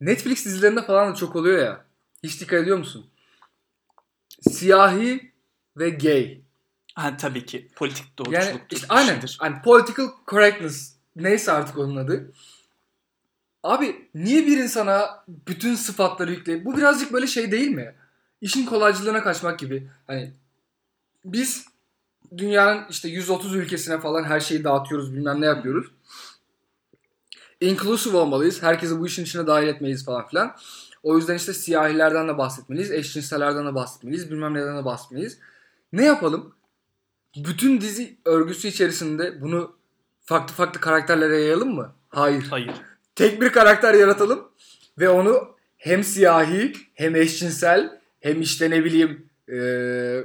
[0.00, 1.84] Netflix dizilerinde falan da çok oluyor ya.
[2.22, 3.10] Hiç dikkat ediyor musun?
[4.50, 5.32] Siyahi
[5.76, 6.40] ve gay.
[6.94, 8.42] Ha, tabii ki politik doğruculuk.
[8.42, 9.20] Yani işte aynen.
[9.38, 12.32] Hani political correctness neyse artık onun adı.
[13.62, 17.94] Abi niye bir insana bütün sıfatları yükleyip bu birazcık böyle şey değil mi?
[18.40, 19.88] İşin kolaycılığına kaçmak gibi.
[20.06, 20.32] Hani
[21.24, 21.66] biz
[22.36, 25.86] dünyanın işte 130 ülkesine falan her şeyi dağıtıyoruz bilmem ne yapıyoruz.
[27.60, 28.62] Inclusive olmalıyız.
[28.62, 30.56] Herkesi bu işin içine dahil etmeliyiz falan filan.
[31.02, 32.90] O yüzden işte siyahilerden de bahsetmeliyiz.
[32.90, 34.30] Eşcinsellerden de bahsetmeliyiz.
[34.30, 35.38] Bilmem neden de bahsetmeliyiz.
[35.92, 36.54] Ne yapalım?
[37.36, 39.76] Bütün dizi örgüsü içerisinde bunu
[40.20, 41.94] farklı farklı karakterlere yayalım mı?
[42.08, 42.46] Hayır.
[42.50, 42.74] Hayır.
[43.14, 44.48] Tek bir karakter yaratalım
[44.98, 50.24] ve onu hem siyahi hem eşcinsel hem işte ne bileyim eee,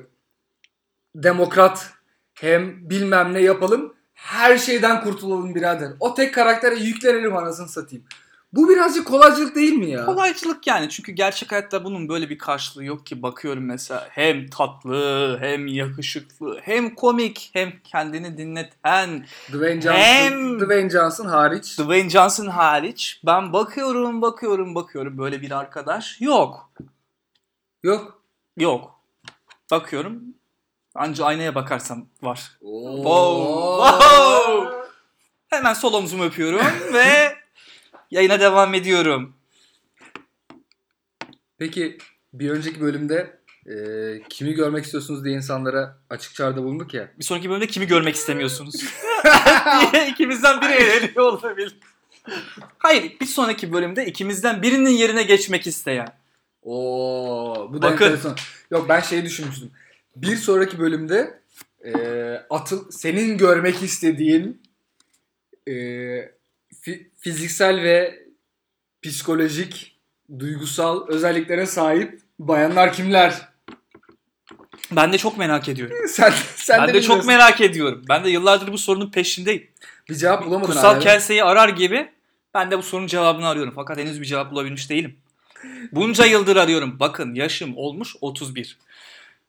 [1.16, 1.90] demokrat
[2.34, 3.94] hem bilmem ne yapalım.
[4.14, 5.92] Her şeyden kurtulalım birader.
[6.00, 8.06] O tek karaktere yüklenelim anasını satayım.
[8.54, 10.06] Bu birazcık kolaycılık değil mi ya?
[10.06, 15.38] Kolaycılık yani çünkü gerçek hayatta bunun böyle bir karşılığı yok ki bakıyorum mesela hem tatlı
[15.40, 21.80] hem yakışıklı hem komik hem kendini dinleten Dwayne Johnson, Hem- Dwayne Johnson hariç.
[21.80, 26.72] Dwayne Johnson hariç ben bakıyorum bakıyorum bakıyorum böyle bir arkadaş yok.
[27.84, 28.24] Yok.
[28.58, 29.00] Yok.
[29.72, 30.24] Bakıyorum
[30.96, 32.52] anca aynaya bakarsam var.
[32.62, 32.96] Oo.
[33.84, 34.78] Wow.
[35.48, 36.62] Hemen sol omzumu öpüyorum
[36.94, 37.43] ve
[38.14, 39.34] yayına devam ediyorum.
[41.58, 41.98] Peki
[42.34, 43.76] bir önceki bölümde e,
[44.30, 47.12] kimi görmek istiyorsunuz diye insanlara açık çağrıda bulunduk ya.
[47.20, 48.76] Bir sonraki bölümde kimi görmek istemiyorsunuz?
[49.94, 51.76] diye ikimizden biri eğleniyor olabilir.
[52.78, 56.08] Hayır bir sonraki bölümde ikimizden birinin yerine geçmek isteyen.
[56.64, 58.06] Oo, bu da Bakın.
[58.06, 58.36] enteresan.
[58.72, 59.72] Yok ben şey düşünmüştüm.
[60.16, 61.40] Bir sonraki bölümde
[61.86, 61.94] e,
[62.50, 64.62] atıl senin görmek istediğin
[65.68, 65.74] e,
[66.82, 68.24] fi- fiziksel ve
[69.04, 70.00] psikolojik
[70.40, 73.50] duygusal özelliklere sahip bayanlar kimler?
[74.92, 75.96] Ben de çok merak ediyorum.
[76.10, 77.28] sen sen ben de, çok bilmiyorsun.
[77.28, 78.02] merak ediyorum.
[78.10, 79.68] Ben de yıllardır bu sorunun peşindeyim.
[80.10, 81.00] bir cevap bulamadın Kutsal hala.
[81.00, 82.12] Kelsey'i arar gibi
[82.54, 83.74] ben de bu sorunun cevabını arıyorum.
[83.76, 85.16] Fakat henüz bir cevap bulabilmiş değilim.
[85.92, 87.00] Bunca yıldır arıyorum.
[87.00, 88.78] Bakın yaşım olmuş 31.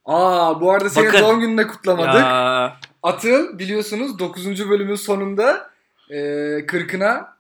[0.05, 1.21] Aa bu arada senin Bakın.
[1.21, 2.15] doğum gününü de kutlamadık.
[2.15, 4.71] Ya, Atıl biliyorsunuz 9.
[4.71, 5.71] bölümün sonunda
[6.11, 6.17] e,
[6.67, 7.35] 40'ına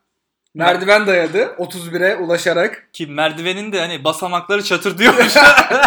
[0.54, 2.88] merdiven dayadı 31'e ulaşarak.
[2.92, 5.34] ki merdivenin de hani basamakları çatır diyormuş.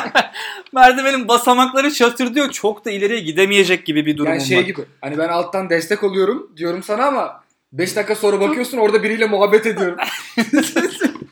[0.74, 2.52] Merdivenin basamakları çatır diyor.
[2.52, 4.64] Çok da ileriye gidemeyecek gibi bir durumum yani şey var.
[4.64, 9.26] gibi hani ben alttan destek oluyorum diyorum sana ama 5 dakika sonra bakıyorsun orada biriyle
[9.26, 9.98] muhabbet ediyorum.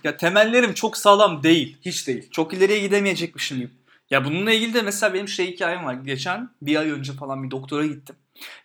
[0.03, 1.77] Ya temellerim çok sağlam değil.
[1.81, 2.29] Hiç değil.
[2.31, 3.69] Çok ileriye gidemeyecekmişim gibi.
[4.09, 5.93] Ya bununla ilgili de mesela benim şey hikayem var.
[5.93, 8.15] Geçen bir ay önce falan bir doktora gittim.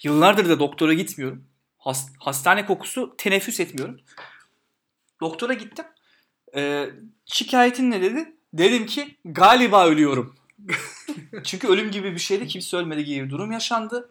[0.03, 1.45] Yıllardır da doktora gitmiyorum.
[1.81, 4.01] Has- hastane kokusu teneffüs etmiyorum.
[5.21, 5.85] Doktora gittim.
[6.55, 6.91] Ee,
[7.27, 8.35] şikayetin ne dedi?
[8.53, 10.37] Dedim ki galiba ölüyorum.
[11.45, 12.47] Çünkü ölüm gibi bir şeydi.
[12.47, 14.11] Kimse ölmedi gibi bir durum yaşandı.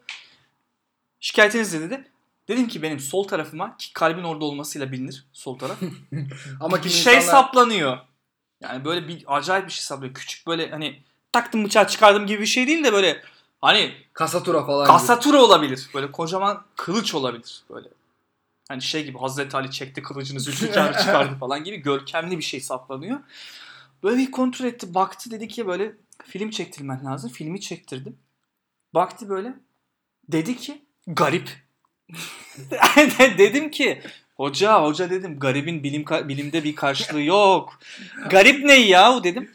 [1.20, 2.12] Şikayetiniz ne dedi?
[2.48, 5.78] Dedim ki benim sol tarafıma ki kalbin orada olmasıyla bilinir sol taraf.
[6.60, 7.98] Ama bir şey insanlar- saplanıyor.
[8.62, 10.14] Yani böyle bir acayip bir şey saplıyor.
[10.14, 13.22] Küçük böyle hani taktım bıçağı çıkardım gibi bir şey değil de böyle
[13.62, 14.92] hani kasatura falan gibi.
[14.92, 15.90] kasatura olabilir.
[15.94, 17.88] Böyle kocaman kılıç olabilir böyle.
[18.68, 23.20] Hani şey gibi Hazreti Ali çekti kılıcını Zülfikar'ı çıkardı falan gibi görkemli bir şey saplanıyor.
[24.04, 24.94] Böyle bir kontrol etti.
[24.94, 25.92] Baktı dedi ki böyle
[26.24, 27.32] film çektirmen lazım.
[27.32, 28.18] Filmi çektirdim.
[28.94, 29.54] Baktı böyle.
[30.30, 31.50] Dedi ki garip.
[33.38, 34.02] dedim ki
[34.36, 37.80] hoca hoca dedim garibin bilim bilimde bir karşılığı yok.
[38.30, 39.52] Garip ne yahu dedim.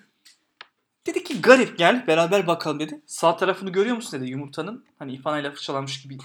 [1.07, 3.01] Dedi ki garip gel beraber bakalım dedi.
[3.07, 4.85] Sağ tarafını görüyor musun dedi yumurtanın.
[4.99, 6.19] Hani ipanayla fırçalanmış gibi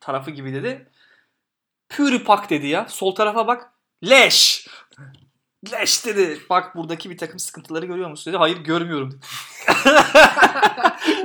[0.00, 0.86] tarafı gibi dedi.
[1.88, 2.86] Pürüpak dedi ya.
[2.88, 3.72] Sol tarafa bak.
[4.04, 4.68] Leş.
[5.72, 6.40] Leş dedi.
[6.50, 8.38] Bak buradaki bir takım sıkıntıları görüyor musun dedi.
[8.38, 9.20] Hayır görmüyorum dedi.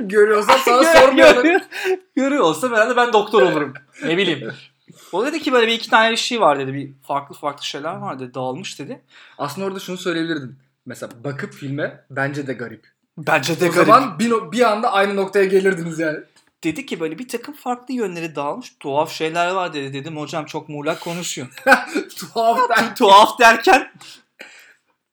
[0.00, 1.42] Görüyorsan sana Gör- sormuyorum.
[1.42, 1.60] görüyor,
[2.16, 3.74] görüyor olsa herhalde ben doktor olurum.
[4.04, 4.52] Ne bileyim.
[5.12, 6.74] O dedi ki böyle bir iki tane şey var dedi.
[6.74, 8.34] Bir farklı farklı şeyler var dedi.
[8.34, 9.02] Dağılmış dedi.
[9.38, 10.58] Aslında orada şunu söyleyebilirdin.
[10.86, 12.95] Mesela bakıp filme bence de garip.
[13.18, 13.86] Bence de o garip.
[13.86, 16.18] zaman bir, bir anda aynı noktaya gelirdiniz yani.
[16.64, 18.76] Dedi ki böyle bir takım farklı yönleri dağılmış.
[18.80, 19.92] Tuhaf şeyler var dedi.
[19.92, 21.48] Dedim hocam çok muğlak konuşuyor.
[22.18, 22.94] Tuhaf ben.
[22.98, 23.92] Tuhaf derken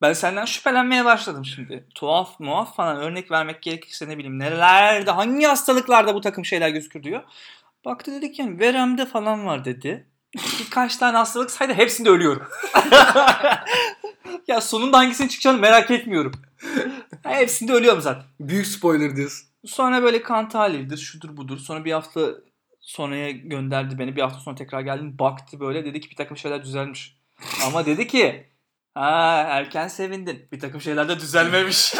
[0.02, 1.86] ben senden şüphelenmeye başladım şimdi.
[1.96, 7.04] Tuhaf muaf falan örnek vermek gerekirse ne bileyim nerelerde hangi hastalıklarda bu takım şeyler gözükür
[7.04, 7.24] diyor.
[7.86, 10.08] Baktı dedi ki yani veremde falan var dedi.
[10.60, 12.48] Birkaç tane hastalık saydı hepsinde ölüyorum.
[14.48, 16.32] ya sonunda hangisinin çıkacağını merak etmiyorum.
[17.24, 18.24] Hepsinde ölüyorum zaten.
[18.40, 19.48] Büyük spoiler diyorsun.
[19.66, 21.58] Sonra böyle kan tahlilidir, şudur budur.
[21.58, 22.32] Sonra bir hafta
[22.80, 24.16] sonraya gönderdi beni.
[24.16, 25.20] Bir hafta sonra tekrar geldim.
[25.20, 27.18] Baktı böyle dedi ki bir takım şeyler düzelmiş.
[27.66, 28.48] Ama dedi ki
[28.94, 30.48] ha erken sevindin.
[30.52, 31.94] Bir takım şeyler de düzelmemiş.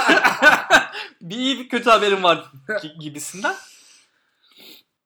[1.22, 3.56] bir iyi bir kötü haberim var gi- gibisinden.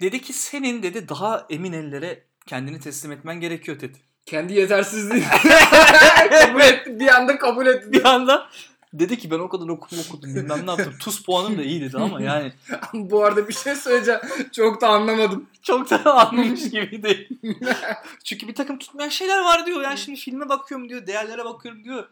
[0.02, 3.98] Dedi ki senin dedi daha emin ellere kendini teslim etmen gerekiyor dedi.
[4.26, 5.24] Kendi yetersizliği
[6.30, 7.00] kabul etti.
[7.00, 7.91] Bir anda kabul etti.
[7.91, 8.50] Bir anda
[8.99, 10.93] dedi ki ben o kadar okudum okudum bilmem ne yaptım.
[10.99, 12.53] Tuz puanım da iyi dedi ama yani
[12.93, 14.21] Bu arada bir şey söyleyeceğim.
[14.51, 15.49] Çok da anlamadım.
[15.62, 17.29] çok da anlamış gibi değil.
[18.23, 19.81] Çünkü bir takım tutmayan şeyler var diyor.
[19.81, 22.07] Yani şimdi filme bakıyorum diyor, değerlere bakıyorum diyor.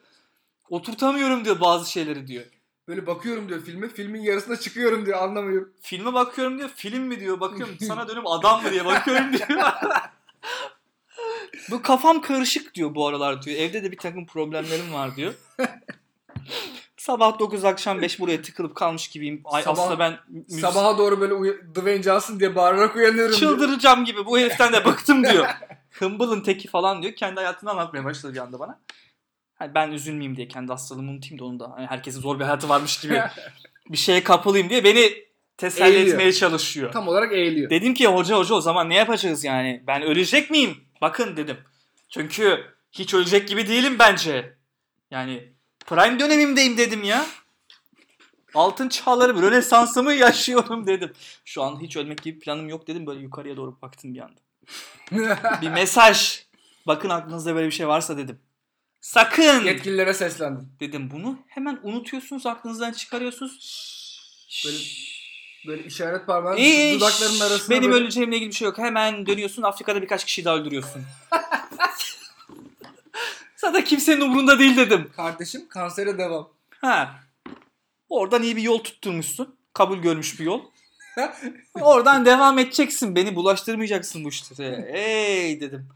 [0.70, 2.46] Oturtamıyorum diyor bazı şeyleri diyor.
[2.88, 3.90] Böyle bakıyorum diyor filme.
[3.90, 5.22] Filmin yarısına çıkıyorum diyor.
[5.22, 5.74] Anlamıyorum.
[5.82, 9.50] Filme bakıyorum diyor, film mi diyor, bakıyorum sana dönüp adam mı diye bakıyorum diyor.
[11.72, 13.58] bu kafam karışık diyor bu aralar diyor.
[13.60, 15.34] Evde de bir takım problemlerim var diyor.
[17.06, 19.42] Sabah 9 akşam 5 buraya tıkılıp kalmış gibiyim.
[19.46, 23.36] Ay Sabah- aslında ben müzik- Sabaha doğru böyle uya- Dwayne Johnson diye bağırarak uyanıyorum.
[23.40, 23.52] diyor.
[23.52, 25.46] çıldıracağım gibi bu heriften de bıktım diyor.
[25.92, 27.16] Hımbılın teki falan diyor.
[27.16, 28.80] Kendi hayatını anlatmaya başladı bir anda bana.
[29.56, 31.72] Hani ben üzülmeyeyim diye kendi hastalığımı unutayım da onu da.
[31.76, 33.22] Hani herkesin zor bir hayatı varmış gibi
[33.90, 35.14] bir şeye kapılayım diye beni
[35.58, 36.08] teselli Eğiliyor.
[36.16, 36.92] etmeye çalışıyor.
[36.92, 37.70] Tam olarak eğiliyor.
[37.70, 39.84] Dedim ki hoca hoca o zaman ne yapacağız yani?
[39.88, 40.78] Ben ölecek miyim?
[41.02, 41.58] Bakın dedim.
[42.10, 44.58] Çünkü hiç ölecek gibi değilim bence.
[45.12, 45.55] Yani
[45.86, 47.26] prime dönemimdeyim dedim ya.
[48.54, 51.14] Altın çağları rönesansımı yaşıyorum dedim.
[51.46, 53.08] Şu an hiç ölmek gibi planım yok dedim.
[53.08, 54.40] Böyle yukarıya doğru baktım bir anda.
[55.62, 56.46] Bir mesaj.
[56.88, 58.40] Bakın aklınızda böyle bir şey varsa dedim.
[59.02, 60.70] Sakın Yetkililere seslendim.
[60.80, 61.40] dedim bunu.
[61.48, 63.86] Hemen unutuyorsunuz aklınızdan çıkarıyorsunuz.
[64.66, 64.78] Böyle,
[65.68, 68.04] böyle işaret parmağın İyi, dudaklarının arasında Benim böyle...
[68.04, 68.78] öleceğimle ilgili bir şey yok.
[68.78, 71.02] Hemen dönüyorsun Afrika'da birkaç kişi daha öldürüyorsun.
[73.66, 75.12] Zaten kimsenin umurunda değil dedim.
[75.16, 76.50] Kardeşim kansere devam.
[76.82, 77.16] Ha.
[78.10, 79.56] Oradan iyi bir yol tutturmuşsun.
[79.74, 80.62] Kabul görmüş bir yol.
[81.82, 83.16] Oradan devam edeceksin.
[83.16, 84.86] Beni bulaştırmayacaksın bu işte.
[84.94, 85.88] Ey dedim.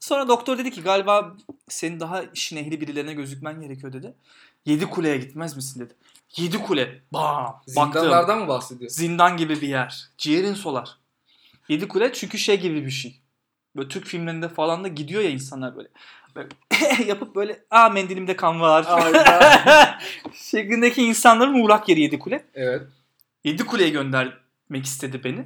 [0.00, 1.36] Sonra doktor dedi ki galiba
[1.68, 4.14] senin daha işin ehli birilerine gözükmen gerekiyor dedi.
[4.64, 5.94] Yedi kuleye gitmez misin dedi.
[6.36, 7.02] Yedi kule.
[7.12, 7.62] Bam.
[7.76, 8.02] Baktım.
[8.02, 8.96] Zindanlardan mı bahsediyorsun?
[8.96, 10.08] Zindan gibi bir yer.
[10.18, 10.98] Ciğerin solar.
[11.68, 13.20] Yedi kule çünkü şey gibi bir şey.
[13.76, 15.88] Böyle Türk filmlerinde falan da gidiyor ya insanlar böyle.
[16.36, 16.48] Böyle
[17.06, 18.84] yapıp böyle aa mendilimde kan var.
[20.34, 22.44] Şeklindeki insanların uğrak yeri yedi kule.
[22.54, 22.82] evet.
[23.44, 25.44] Yedi kuleye göndermek istedi beni.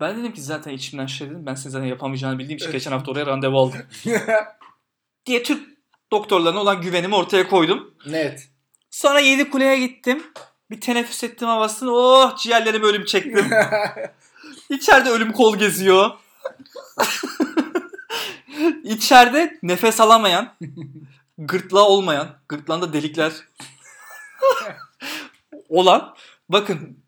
[0.00, 1.46] Ben dedim ki zaten içimden şey dedim.
[1.46, 3.78] Ben senin zaten yapamayacağını bildiğim için geçen hafta oraya randevu aldım.
[5.26, 5.68] Diye Türk
[6.12, 7.94] doktorlarına olan güvenimi ortaya koydum.
[8.06, 8.48] Net.
[8.90, 10.22] Sonra yedi kuleye gittim.
[10.70, 11.90] Bir teneffüs ettim havasını.
[11.92, 13.50] Oh ciğerlerime ölüm çektim.
[14.70, 16.10] İçeride ölüm kol geziyor.
[18.84, 20.54] İçeride nefes alamayan,
[21.38, 23.32] gırtlağı olmayan, gırtlağında delikler
[25.68, 26.14] olan
[26.48, 27.04] bakın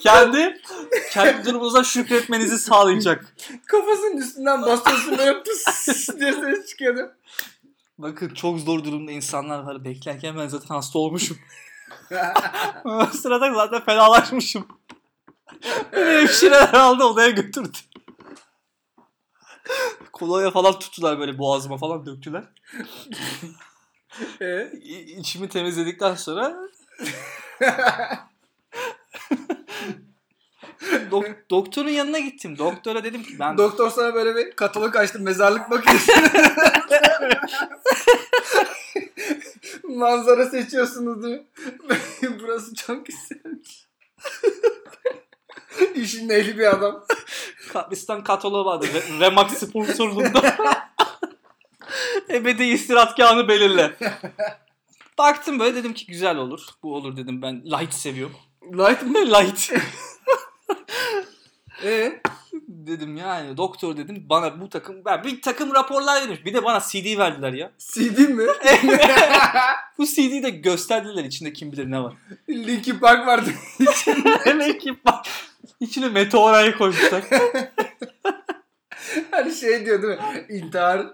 [0.00, 0.62] kendi
[1.10, 3.34] kendi durumunuza şükretmenizi sağlayacak.
[3.66, 7.12] Kafasının üstünden basıyorsun böyle pıs diye ses çıkıyordu.
[7.98, 9.84] Bakın çok zor durumda insanlar var.
[9.84, 11.38] Beklerken ben zaten hasta olmuşum.
[12.84, 14.66] o sırada zaten fenalaşmışım.
[15.92, 17.78] Beni hemşireler aldı odaya götürdü.
[20.12, 22.44] Kolonya falan tuttular böyle boğazıma falan döktüler.
[24.40, 24.70] Ee?
[24.82, 26.56] İ- İçimi temizledikten sonra
[31.10, 32.58] Dok- doktorun yanına gittim.
[32.58, 35.18] Doktora dedim ki ben Doktor sana böyle bir katalog açtı.
[35.20, 36.14] Mezarlık bakıyorsun.
[39.84, 41.36] Manzara seçiyorsunuz değil
[42.22, 42.38] mi?
[42.42, 43.86] Burası çok güzelmiş.
[45.94, 47.04] İşin ehli bir adam.
[47.72, 48.86] Kabristan kataloğu vardı.
[48.86, 50.56] Re- Remax sponsorluğunda.
[52.30, 53.96] Ebedi istirahatgahını belirle.
[55.18, 56.66] Baktım böyle dedim ki güzel olur.
[56.82, 58.36] Bu olur dedim ben light seviyorum.
[58.62, 59.18] Light mı?
[59.18, 59.72] light.
[61.84, 62.20] Ee?
[62.68, 66.44] dedim yani doktor dedim bana bu takım ben bir takım raporlar vermiş.
[66.44, 67.72] Bir de bana CD verdiler ya.
[67.78, 68.46] CD mi?
[69.98, 72.14] Bu CD'yi de gösterdiler içinde kim bilir ne var.
[72.48, 73.50] Linkin Park vardı.
[74.44, 75.26] Demek ki bak
[75.80, 77.24] içine meteorayı koymuşlar.
[79.30, 80.46] hani şey diyor değil mi?
[80.48, 81.06] İntihar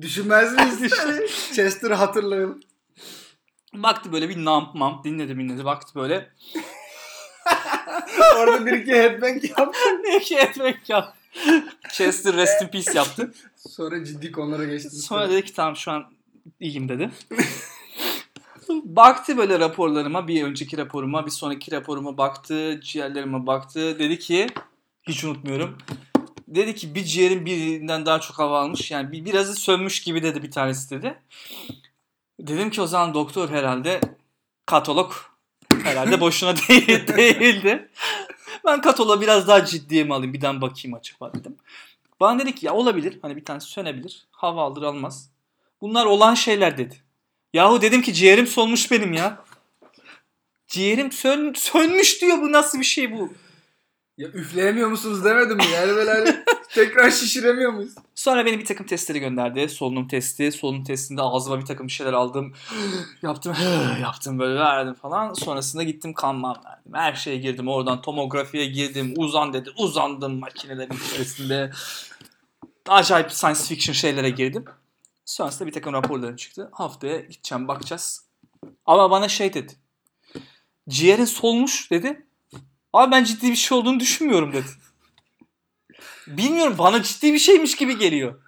[0.00, 0.92] düşünmez miyiz?
[0.98, 2.60] Hani Chester hatırlayalım.
[3.74, 6.30] Baktı böyle bir namp mamp dinledi dinledi baktı böyle.
[8.36, 9.78] Orada bir iki headbang yaptı.
[10.04, 11.14] ne ki etmek ya.
[11.92, 13.32] Chester rest in peace yaptı.
[13.56, 14.90] Sonra ciddi konulara geçti.
[14.90, 16.04] Sonra dedi ki tamam şu an
[16.60, 17.10] iyiyim dedi.
[18.68, 23.98] baktı böyle raporlarıma, bir önceki raporuma, bir sonraki raporuma baktı, ciğerlerime baktı.
[23.98, 24.46] Dedi ki,
[25.02, 25.78] hiç unutmuyorum.
[26.48, 28.90] Dedi ki bir ciğerin birinden daha çok hava almış.
[28.90, 31.22] Yani bir, birazı sönmüş gibi dedi bir tanesi dedi.
[32.40, 34.00] Dedim ki o zaman doktor herhalde
[34.66, 35.12] katalog
[35.82, 37.88] herhalde boşuna değil, değildi.
[38.64, 40.34] Ben kataloğu biraz daha ciddiye mi alayım?
[40.34, 41.56] Birden bakayım acaba dedim.
[42.20, 43.18] Bana dedi ki ya olabilir.
[43.22, 44.26] Hani bir tanesi sönebilir.
[44.30, 45.30] Hava alır almaz.
[45.80, 47.05] Bunlar olan şeyler dedi.
[47.56, 49.44] Yahu dedim ki ciğerim solmuş benim ya.
[50.68, 53.32] Ciğerim sön, sönmüş diyor bu nasıl bir şey bu?
[54.18, 55.64] Ya üfleyemiyor musunuz demedim mi?
[55.74, 56.36] Yani böyle hani
[56.74, 57.92] tekrar şişiremiyor muyuz?
[58.14, 59.68] Sonra beni bir takım testleri gönderdi.
[59.68, 60.52] Solunum testi.
[60.52, 62.54] Solunum testinde ağzıma bir takım bir şeyler aldım.
[63.22, 63.56] yaptım.
[64.02, 65.32] yaptım böyle verdim falan.
[65.32, 66.92] Sonrasında gittim kanmam verdim.
[66.94, 67.68] Her şeye girdim.
[67.68, 69.14] Oradan tomografiye girdim.
[69.16, 69.70] Uzan dedi.
[69.76, 71.70] Uzandım makinelerin içerisinde.
[72.88, 74.64] Acayip science fiction şeylere girdim.
[75.26, 76.68] Sonrasında bir takım raporlarım çıktı.
[76.72, 78.26] Haftaya gideceğim bakacağız.
[78.86, 79.72] Ama bana şey dedi.
[80.88, 82.26] Ciğerin solmuş dedi.
[82.92, 84.66] Abi ben ciddi bir şey olduğunu düşünmüyorum dedi.
[86.26, 88.42] Bilmiyorum bana ciddi bir şeymiş gibi geliyor.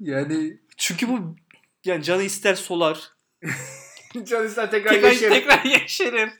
[0.00, 1.36] Yani Çünkü bu
[1.84, 3.10] yani canı ister solar.
[4.24, 5.30] can ister tekrar, Tekrar, yeşerir.
[5.30, 6.30] tekrar yeşerir.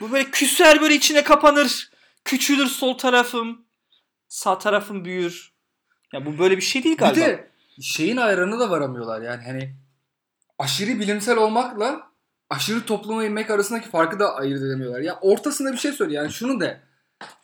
[0.00, 1.90] Bu böyle küser böyle içine kapanır.
[2.24, 3.64] Küçülür sol tarafım.
[4.28, 5.52] Sağ tarafım büyür.
[6.12, 7.26] Ya bu böyle bir şey değil Bir galiba.
[7.26, 9.74] de şeyin ayarını da varamıyorlar yani hani
[10.58, 12.08] aşırı bilimsel olmakla
[12.50, 15.00] aşırı topluma inmek arasındaki farkı da ayırt edemiyorlar.
[15.00, 16.80] Ya ortasında bir şey söyle yani şunu de.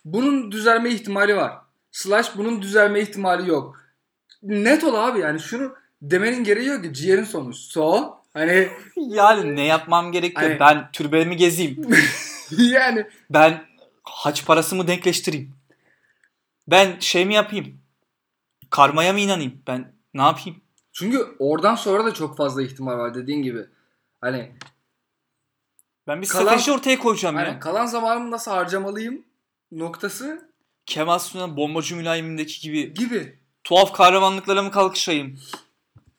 [0.04, 1.52] Bunun düzelme ihtimali var.
[1.92, 3.80] Slash bunun düzelme ihtimali yok.
[4.42, 7.54] Net ol abi yani şunu demenin gereği yok ki ciğerin sonu.
[7.54, 10.42] So hani Yani ne yapmam gerekiyor?
[10.42, 11.90] Hani- Ben türbemi gezeyim.
[12.58, 13.64] yani Ben
[14.02, 15.54] haç parasımı denkleştireyim.
[16.68, 17.80] Ben şey mi yapayım?
[18.70, 19.62] Karmaya mı inanayım?
[19.66, 20.60] Ben ne yapayım?
[20.92, 23.66] çünkü oradan sonra da çok fazla ihtimal var dediğin gibi.
[24.20, 24.52] Hani
[26.06, 27.60] Ben bir Kalan- strateji ortaya koyacağım Aynen, ya.
[27.60, 29.24] kalan zamanımı nasıl harcamalıyım
[29.72, 30.48] noktası
[30.86, 33.38] Kemal Sunal bombacı mülayimindeki gibi gibi.
[33.64, 35.38] tuhaf kahramanlıklara mı kalkışayım?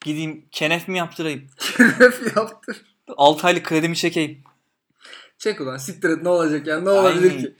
[0.01, 1.47] Gideyim kenef mi yaptırayım?
[1.79, 2.81] Ref yaptır.
[3.17, 4.43] 6 aylık kredimi çekeyim.
[5.37, 7.41] Çek ulan siktir et ne olacak yani ne olabilir Aynen.
[7.43, 7.55] ki?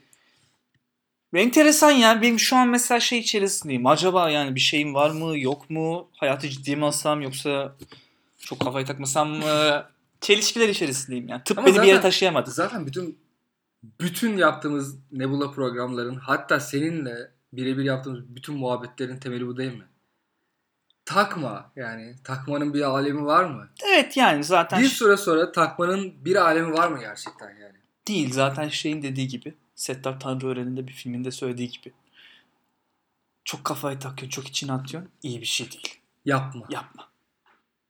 [1.36, 3.86] Ve enteresan ya benim şu an mesela şey içerisindeyim.
[3.86, 6.08] Acaba yani bir şeyim var mı yok mu?
[6.16, 7.76] Hayatı ciddiye mi alsam yoksa
[8.38, 9.86] çok kafayı takmasam mı?
[10.20, 11.42] Çelişkiler içerisindeyim yani.
[11.44, 12.50] Tıp Ama beni bir yere zaten- taşıyamadı.
[12.50, 13.18] Zaten bütün
[14.00, 19.84] bütün yaptığımız Nebula programların hatta seninle birebir yaptığımız bütün muhabbetlerin temeli bu değil mi?
[21.04, 22.14] Takma yani.
[22.24, 23.68] Takmanın bir alemi var mı?
[23.92, 27.76] Evet yani zaten Bir süre sonra takmanın bir alemi var mı gerçekten yani?
[28.08, 28.32] değil.
[28.32, 29.54] Zaten şeyin dediği gibi.
[29.76, 31.92] Settar Tanrıören'in bir filminde söylediği gibi.
[33.44, 35.12] Çok kafayı takıyorsun, çok içine atıyorsun.
[35.22, 36.00] iyi bir şey değil.
[36.24, 36.66] Yapma.
[36.70, 37.08] Yapma.